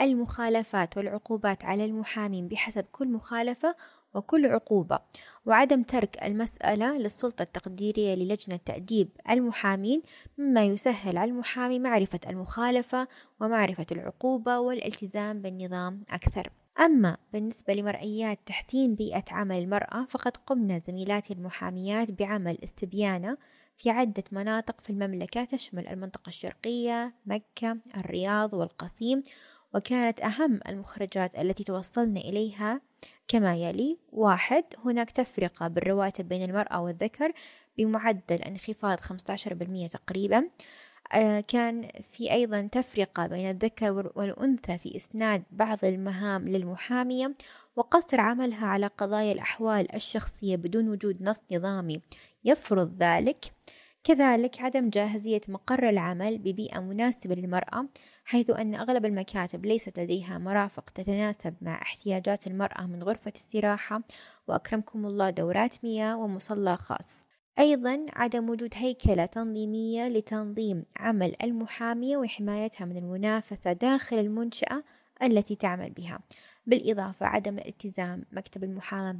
المخالفات 0.00 0.96
والعقوبات 0.96 1.64
على 1.64 1.84
المحامين 1.84 2.48
بحسب 2.48 2.84
كل 2.92 3.08
مخالفة 3.08 3.76
وكل 4.14 4.46
عقوبة 4.46 4.98
وعدم 5.46 5.82
ترك 5.82 6.22
المسألة 6.22 6.98
للسلطة 6.98 7.42
التقديرية 7.42 8.14
للجنة 8.14 8.56
تأديب 8.56 9.08
المحامين 9.30 10.02
مما 10.38 10.64
يسهل 10.64 11.18
على 11.18 11.30
المحامي 11.30 11.78
معرفة 11.78 12.20
المخالفة 12.30 13.08
ومعرفة 13.40 13.86
العقوبة 13.92 14.58
والالتزام 14.58 15.42
بالنظام 15.42 16.00
أكثر. 16.10 16.50
أما 16.80 17.16
بالنسبة 17.32 17.74
لمرئيات 17.74 18.38
تحسين 18.46 18.94
بيئة 18.94 19.24
عمل 19.30 19.58
المرأة 19.58 20.04
فقد 20.04 20.36
قمنا 20.36 20.78
زميلاتي 20.78 21.34
المحاميات 21.34 22.10
بعمل 22.10 22.58
استبيانة 22.64 23.36
في 23.76 23.90
عدة 23.90 24.24
مناطق 24.32 24.80
في 24.80 24.90
المملكة 24.90 25.44
تشمل 25.44 25.88
المنطقة 25.88 26.28
الشرقية 26.28 27.14
مكة 27.26 27.76
الرياض 27.96 28.54
والقصيم 28.54 29.22
وكانت 29.74 30.20
أهم 30.20 30.60
المخرجات 30.68 31.38
التي 31.38 31.64
توصلنا 31.64 32.20
إليها. 32.20 32.80
كما 33.28 33.56
يلي 33.56 33.98
واحد 34.12 34.64
هناك 34.84 35.10
تفرقة 35.10 35.68
بالرواتب 35.68 36.28
بين 36.28 36.42
المرأة 36.42 36.80
والذكر 36.80 37.32
بمعدل 37.78 38.36
انخفاض 38.36 39.00
15% 39.00 39.88
تقريبا. 39.92 40.48
كان 41.48 41.88
في 42.12 42.32
أيضا 42.32 42.68
تفرقة 42.72 43.26
بين 43.26 43.50
الذكر 43.50 44.12
والأنثى 44.14 44.78
في 44.78 44.96
إسناد 44.96 45.42
بعض 45.50 45.84
المهام 45.84 46.48
للمحامية 46.48 47.34
وقصر 47.76 48.20
عملها 48.20 48.66
على 48.66 48.86
قضايا 48.86 49.32
الأحوال 49.32 49.94
الشخصية 49.94 50.56
بدون 50.56 50.88
وجود 50.88 51.22
نص 51.22 51.42
نظامي 51.52 52.00
يفرض 52.44 52.96
ذلك. 53.02 53.44
كذلك 54.04 54.60
عدم 54.60 54.90
جاهزية 54.90 55.40
مقر 55.48 55.88
العمل 55.88 56.38
ببيئة 56.38 56.80
مناسبة 56.80 57.34
للمرأة 57.34 57.86
حيث 58.24 58.50
أن 58.50 58.74
أغلب 58.74 59.04
المكاتب 59.04 59.66
ليست 59.66 59.98
لديها 59.98 60.38
مرافق 60.38 60.90
تتناسب 60.90 61.54
مع 61.60 61.82
احتياجات 61.82 62.46
المرأة 62.46 62.86
من 62.86 63.02
غرفة 63.02 63.32
استراحة. 63.36 64.02
وأكرمكم 64.48 65.06
الله 65.06 65.30
دورات 65.30 65.84
مياه 65.84 66.16
ومصلى 66.16 66.76
خاص. 66.76 67.26
أيضا 67.58 68.04
عدم 68.12 68.50
وجود 68.50 68.74
هيكلة 68.76 69.26
تنظيمية 69.26 70.04
لتنظيم 70.04 70.84
عمل 70.96 71.36
المحامية 71.42 72.16
وحمايتها 72.16 72.84
من 72.84 72.96
المنافسة 72.96 73.72
داخل 73.72 74.18
المنشأة 74.18 74.84
التي 75.22 75.54
تعمل 75.56 75.90
بها 75.90 76.20
بالإضافة 76.66 77.26
عدم 77.26 77.58
الالتزام 77.58 78.24
مكتب 78.32 78.64
المحاماة 78.64 79.18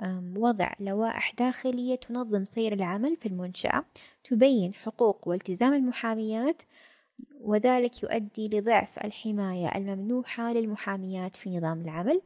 بوضع 0.00 0.72
لوائح 0.80 1.32
داخلية 1.38 1.94
تنظم 1.96 2.44
سير 2.44 2.72
العمل 2.72 3.16
في 3.16 3.26
المنشأة 3.26 3.84
تبين 4.24 4.74
حقوق 4.74 5.28
والتزام 5.28 5.72
المحاميات 5.74 6.62
وذلك 7.40 8.02
يؤدي 8.02 8.48
لضعف 8.48 9.04
الحماية 9.04 9.76
الممنوحة 9.76 10.52
للمحاميات 10.52 11.36
في 11.36 11.50
نظام 11.50 11.80
العمل. 11.80 12.20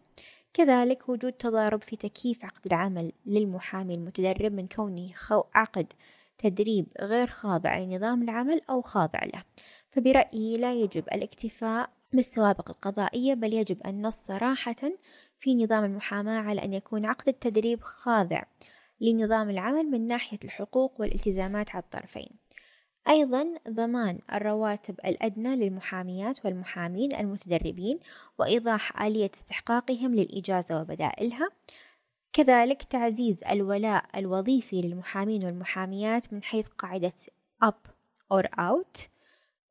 كذلك 0.54 1.08
وجود 1.08 1.32
تضارب 1.32 1.82
في 1.82 1.96
تكييف 1.96 2.44
عقد 2.44 2.66
العمل 2.66 3.12
للمحامي 3.26 3.94
المتدرب 3.94 4.52
من 4.52 4.68
كونه 4.68 5.10
عقد 5.54 5.92
تدريب 6.38 6.86
غير 7.00 7.26
خاضع 7.26 7.78
لنظام 7.78 8.22
العمل 8.22 8.60
أو 8.70 8.82
خاضع 8.82 9.20
له. 9.24 9.42
فبرأيي 9.90 10.56
لا 10.56 10.74
يجب 10.74 11.04
الاكتفاء 11.12 11.90
بالسوابق 12.12 12.70
القضائية 12.70 13.34
بل 13.34 13.52
يجب 13.52 13.86
النص 13.86 14.16
صراحة 14.16 14.92
في 15.38 15.54
نظام 15.54 15.84
المحاماة 15.84 16.40
على 16.40 16.64
أن 16.64 16.72
يكون 16.72 17.06
عقد 17.06 17.28
التدريب 17.28 17.80
خاضع 17.80 18.42
لنظام 19.00 19.50
العمل 19.50 19.90
من 19.90 20.06
ناحية 20.06 20.38
الحقوق 20.44 21.00
والالتزامات 21.00 21.70
على 21.70 21.82
الطرفين. 21.82 22.39
أيضا 23.10 23.54
ضمان 23.68 24.18
الرواتب 24.32 25.00
الأدنى 25.04 25.56
للمحاميات 25.56 26.44
والمحامين 26.44 27.14
المتدربين 27.14 27.98
وإيضاح 28.38 29.02
آلية 29.02 29.30
استحقاقهم 29.34 30.14
للإجازة 30.14 30.80
وبدائلها. 30.80 31.48
كذلك 32.32 32.82
تعزيز 32.82 33.44
الولاء 33.44 34.04
الوظيفي 34.16 34.82
للمحامين 34.82 35.44
والمحاميات 35.44 36.32
من 36.32 36.42
حيث 36.42 36.66
قاعدة 36.66 37.12
up 37.64 37.90
or 38.34 38.44
out 38.60 39.08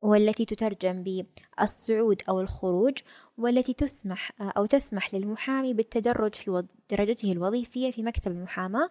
والتي 0.02 0.44
تترجم 0.44 1.02
بالصعود 1.02 2.22
أو 2.28 2.40
الخروج 2.40 2.98
والتي 3.38 3.72
تسمح 3.72 4.32
أو 4.40 4.66
تسمح 4.66 5.14
للمحامي 5.14 5.74
بالتدرج 5.74 6.34
في 6.34 6.64
درجته 6.90 7.32
الوظيفية 7.32 7.90
في 7.90 8.02
مكتب 8.02 8.30
المحاماة 8.30 8.90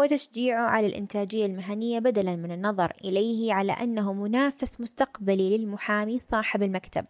وتشجيعه 0.00 0.62
على 0.62 0.86
الإنتاجية 0.86 1.46
المهنية 1.46 1.98
بدلا 1.98 2.36
من 2.36 2.52
النظر 2.52 2.92
إليه 3.04 3.52
على 3.52 3.72
أنه 3.72 4.12
منافس 4.12 4.80
مستقبلي 4.80 5.56
للمحامي 5.58 6.20
صاحب 6.20 6.62
المكتب. 6.62 7.04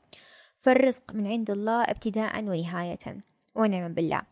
فالرزق 0.58 1.14
من 1.14 1.26
عند 1.26 1.50
الله 1.50 1.82
ابتداء 1.82 2.44
ونهاية. 2.44 3.22
ونعم 3.54 3.94
بالله. 3.94 4.22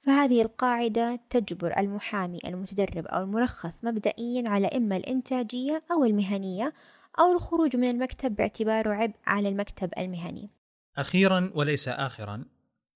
فهذه 0.00 0.42
القاعدة 0.42 1.20
تجبر 1.30 1.78
المحامي 1.78 2.38
المتدرب 2.46 3.06
أو 3.06 3.22
المرخص 3.22 3.84
مبدئيا 3.84 4.48
على 4.48 4.66
إما 4.66 4.96
الإنتاجية 4.96 5.82
أو 5.92 6.04
المهنية 6.04 6.72
أو 7.20 7.32
الخروج 7.32 7.76
من 7.76 7.88
المكتب 7.88 8.36
باعتباره 8.36 8.90
عبء 8.94 9.14
على 9.26 9.48
المكتب 9.48 9.90
المهني. 9.98 10.50
أخيرا 10.96 11.50
وليس 11.54 11.88
آخرا 11.88 12.44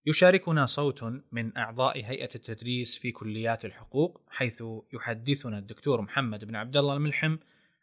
يشاركنا 0.07 0.67
صوت 0.67 1.05
من 1.33 1.57
أعضاء 1.57 1.97
هيئة 2.05 2.29
التدريس 2.35 2.99
في 2.99 3.13
كليات 3.13 3.65
الحقوق 3.65 4.21
حيث 4.29 4.63
يحدثنا 4.93 5.59
الدكتور 5.59 6.01
محمد 6.01 6.45
بن 6.45 6.57
عبد 6.57 6.77
الله 6.77 6.95
الملحم 6.97 7.37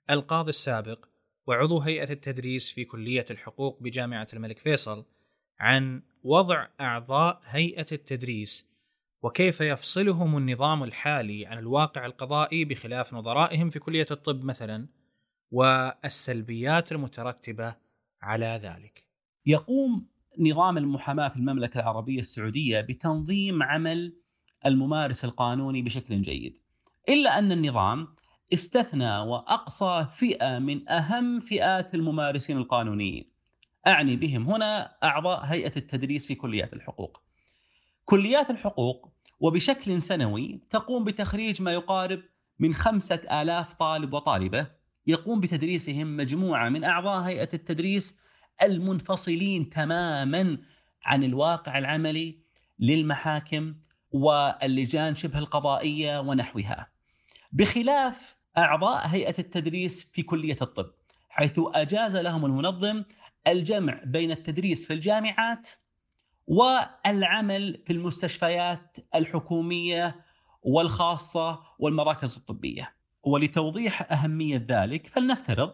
القاضي 0.10 0.50
السابق 0.50 1.06
وعضو 1.48 1.80
هيئة 1.80 2.12
التدريس 2.12 2.72
في 2.72 2.86
كلية 2.86 3.26
الحقوق 3.32 3.84
بجامعة 3.84 4.28
الملك 4.34 4.60
فيصل 4.60 5.06
عن 5.60 6.02
وضع 6.24 6.68
أعضاء 6.82 7.42
هيئة 7.46 7.86
التدريس 7.92 8.70
وكيف 9.24 9.62
يفصلهم 9.62 10.38
النظام 10.38 10.84
الحالي 10.84 11.46
عن 11.46 11.58
الواقع 11.58 12.06
القضائي 12.06 12.66
بخلاف 12.66 13.14
نظرائهم 13.14 13.70
في 13.70 13.80
كلية 13.80 14.06
الطب 14.12 14.44
مثلا 14.44 14.88
والسلبيات 15.52 16.92
المترتبة 16.92 17.76
على 18.22 18.60
ذلك. 18.64 19.08
يقوم 19.46 20.08
نظام 20.40 20.78
المحاماة 20.78 21.28
في 21.28 21.36
المملكة 21.36 21.80
العربية 21.80 22.20
السعودية 22.20 22.82
بتنظيم 22.82 23.64
عمل 23.64 24.14
الممارس 24.66 25.26
القانوني 25.26 25.82
بشكل 25.82 26.22
جيد. 26.22 26.58
إلا 27.10 27.40
أن 27.40 27.52
النظام 27.52 28.08
استثنى 28.54 29.18
وأقصى 29.20 30.08
فئة 30.12 30.60
من 30.60 30.90
أهم 30.90 31.40
فئات 31.40 31.96
الممارسين 31.96 32.58
القانونيين. 32.58 33.32
أعني 33.88 34.16
بهم 34.16 34.50
هنا 34.50 34.96
أعضاء 35.04 35.46
هيئة 35.46 35.72
التدريس 35.78 36.28
في 36.28 36.36
كليات 36.36 36.74
الحقوق. 36.74 37.22
كليات 38.06 38.50
الحقوق 38.50 39.10
وبشكل 39.40 40.02
سنوي 40.02 40.62
تقوم 40.70 41.04
بتخريج 41.04 41.62
ما 41.62 41.74
يقارب 41.74 42.22
من 42.60 42.74
خمسة 42.74 43.42
آلاف 43.42 43.74
طالب 43.74 44.14
وطالبة 44.14 44.68
يقوم 45.08 45.40
بتدريسهم 45.40 46.18
مجموعة 46.18 46.70
من 46.70 46.84
أعضاء 46.84 47.22
هيئة 47.22 47.50
التدريس 47.54 48.20
المنفصلين 48.64 49.70
تماما 49.70 50.58
عن 51.04 51.24
الواقع 51.24 51.78
العملي 51.78 52.40
للمحاكم 52.80 53.76
واللجان 54.12 55.16
شبه 55.16 55.40
القضائية 55.40 56.20
ونحوها. 56.20 56.90
بخلاف 57.52 58.36
أعضاء 58.58 59.08
هيئة 59.08 59.36
التدريس 59.40 60.10
في 60.14 60.24
كلية 60.24 60.58
الطب 60.62 60.92
حيث 61.30 61.60
أجاز 61.60 62.16
لهم 62.16 62.46
المنظم 62.46 63.04
الجمع 63.48 64.02
بين 64.06 64.32
التدريس 64.32 64.88
في 64.88 64.94
الجامعات 64.94 65.70
والعمل 66.48 67.84
في 67.88 67.94
المستشفيات 67.94 68.98
الحكومية 69.16 70.26
والخاصة 70.64 71.60
والمراكز 71.80 72.38
الطبية. 72.38 72.96
ولتوضيح 73.24 74.12
أهمية 74.12 74.66
ذلك 74.70 75.08
فلنفترض 75.08 75.74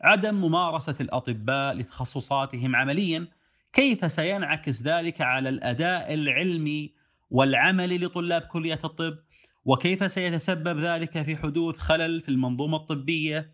عدم 0.00 0.34
ممارسة 0.34 0.94
الأطباء 1.00 1.74
لتخصصاتهم 1.74 2.76
عمليا 2.76 3.26
كيف 3.72 4.12
سينعكس 4.12 4.82
ذلك 4.82 5.20
على 5.20 5.48
الأداء 5.48 6.14
العلمي 6.14 6.92
والعملي 7.30 7.98
لطلاب 7.98 8.42
كلية 8.42 8.80
الطب؟ 8.84 9.18
وكيف 9.64 10.12
سيتسبب 10.12 10.78
ذلك 10.78 11.22
في 11.22 11.36
حدوث 11.36 11.76
خلل 11.76 12.20
في 12.20 12.28
المنظومة 12.28 12.76
الطبية؟ 12.76 13.52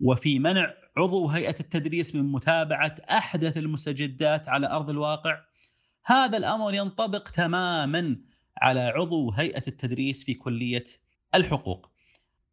وفي 0.00 0.38
منع 0.38 0.74
عضو 0.96 1.28
هيئة 1.28 1.60
التدريس 1.60 2.14
من 2.14 2.32
متابعة 2.32 2.96
أحدث 3.10 3.56
المستجدات 3.56 4.48
على 4.48 4.66
أرض 4.66 4.90
الواقع؟ 4.90 5.40
هذا 6.04 6.36
الأمر 6.36 6.74
ينطبق 6.74 7.28
تماما 7.28 8.16
على 8.58 8.80
عضو 8.80 9.30
هيئة 9.30 9.62
التدريس 9.68 10.24
في 10.24 10.34
كلية 10.34 10.84
الحقوق. 11.34 11.93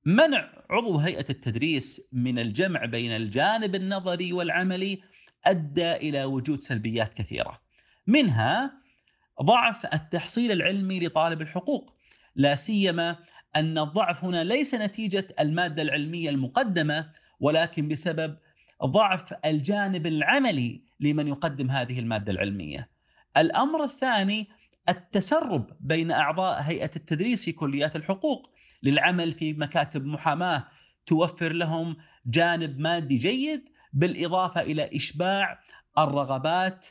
منع 0.06 0.50
عضو 0.70 0.98
هيئة 0.98 1.26
التدريس 1.30 2.08
من 2.12 2.40
الجمع 2.40 2.86
بين 2.86 3.12
الجانب 3.12 3.76
النظري 3.76 4.34
والعملي 4.34 5.02
أدى 5.46 5.92
إلى 5.92 6.24
وجود 6.24 6.62
سلبيات 6.62 7.14
كثيرة 7.14 7.62
منها 8.08 8.74
ضعف 9.42 9.86
التحصيل 9.94 10.52
العلمي 10.52 11.00
لطالب 11.00 11.42
الحقوق 11.42 11.94
لا 12.36 12.56
سيما 12.56 13.18
أن 13.56 13.78
الضعف 13.78 14.24
هنا 14.24 14.44
ليس 14.44 14.76
نتيجة 14.76 15.28
المادة 15.40 15.82
العلمية 15.82 16.30
المقدمة 16.30 17.12
ولكن 17.40 17.88
بسبب 17.88 18.38
ضعف 18.86 19.34
الجانب 19.46 20.08
العملي 20.08 20.82
لمن 21.00 21.28
يقدم 21.28 21.72
هذه 21.72 22.00
المادة 22.00 22.32
العلمية. 22.32 22.90
الأمر 23.38 23.84
الثاني 23.84 24.48
التسرب 24.90 25.78
بين 25.80 26.12
أعضاء 26.12 26.62
هيئة 26.62 26.92
التدريس 26.96 27.46
في 27.46 27.52
كليات 27.52 27.96
الحقوق 27.96 28.50
للعمل 28.84 29.32
في 29.32 29.54
مكاتب 29.54 30.06
محاماة 30.06 30.68
توفر 31.06 31.54
لهم 31.54 31.96
جانب 32.26 32.80
مادي 32.80 33.16
جيد 33.16 33.70
بالإضافة 33.94 34.62
إلى 34.62 34.96
إشباع 34.96 35.60
الرغبات 35.98 36.88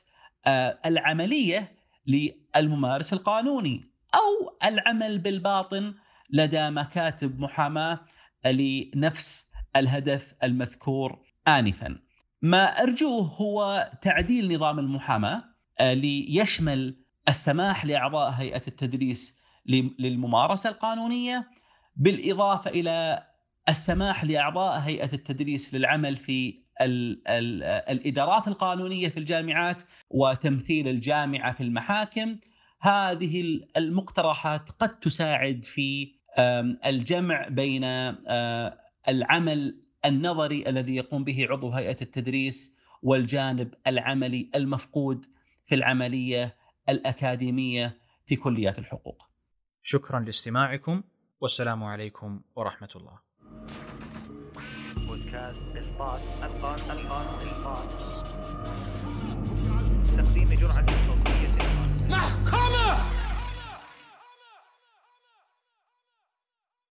آه، 0.47 0.79
العملية 0.87 1.73
للممارس 2.07 3.13
القانوني 3.13 3.91
أو 4.15 4.57
العمل 4.69 5.19
بالباطن 5.19 5.95
لدى 6.31 6.71
مكاتب 6.71 7.41
محاماة 7.41 8.01
لنفس 8.47 9.51
الهدف 9.77 10.35
المذكور 10.43 11.19
انفا. 11.49 11.99
ما 12.43 12.65
أرجوه 12.65 13.23
هو 13.23 13.91
تعديل 14.03 14.55
نظام 14.55 14.79
المحاماة 14.79 15.45
آه، 15.79 15.95
ليشمل 15.95 16.97
السماح 17.29 17.85
لأعضاء 17.85 18.31
هيئة 18.31 18.63
التدريس 18.69 19.39
للممارسة 19.99 20.71
القانونية 20.71 21.49
بالإضافة 22.01 22.71
إلى 22.71 23.27
السماح 23.69 24.25
لأعضاء 24.25 24.79
هيئة 24.79 25.13
التدريس 25.13 25.75
للعمل 25.75 26.17
في 26.17 26.63
ال 26.81 27.29
ال 27.29 27.63
الإدارات 27.63 28.49
القانونية 28.49 29.09
في 29.09 29.17
الجامعات 29.17 29.83
وتمثيل 30.11 30.89
الجامعة 30.89 31.53
في 31.53 31.63
المحاكم 31.63 32.37
هذه 32.81 33.61
المقترحات 33.77 34.71
قد 34.71 35.01
تساعد 35.01 35.65
في 35.65 36.13
الجمع 36.87 37.49
بين 37.49 37.85
العمل 39.09 39.81
النظري 40.05 40.69
الذي 40.69 40.97
يقوم 40.97 41.25
به 41.25 41.47
عضو 41.51 41.71
هيئة 41.71 41.97
التدريس 42.03 42.77
والجانب 43.03 43.75
العملي 43.87 44.51
المفقود 44.55 45.27
في 45.67 45.75
العملية 45.75 46.57
الأكاديمية 46.89 47.99
في 48.27 48.37
كليات 48.37 48.79
الحقوق. 48.79 49.31
شكرا 49.83 50.21
لاستماعكم 50.21 51.03
والسلام 51.41 51.85
عليكم 51.85 52.41
ورحمة 52.57 52.89
الله. 52.97 53.19
محكمة! 62.09 63.20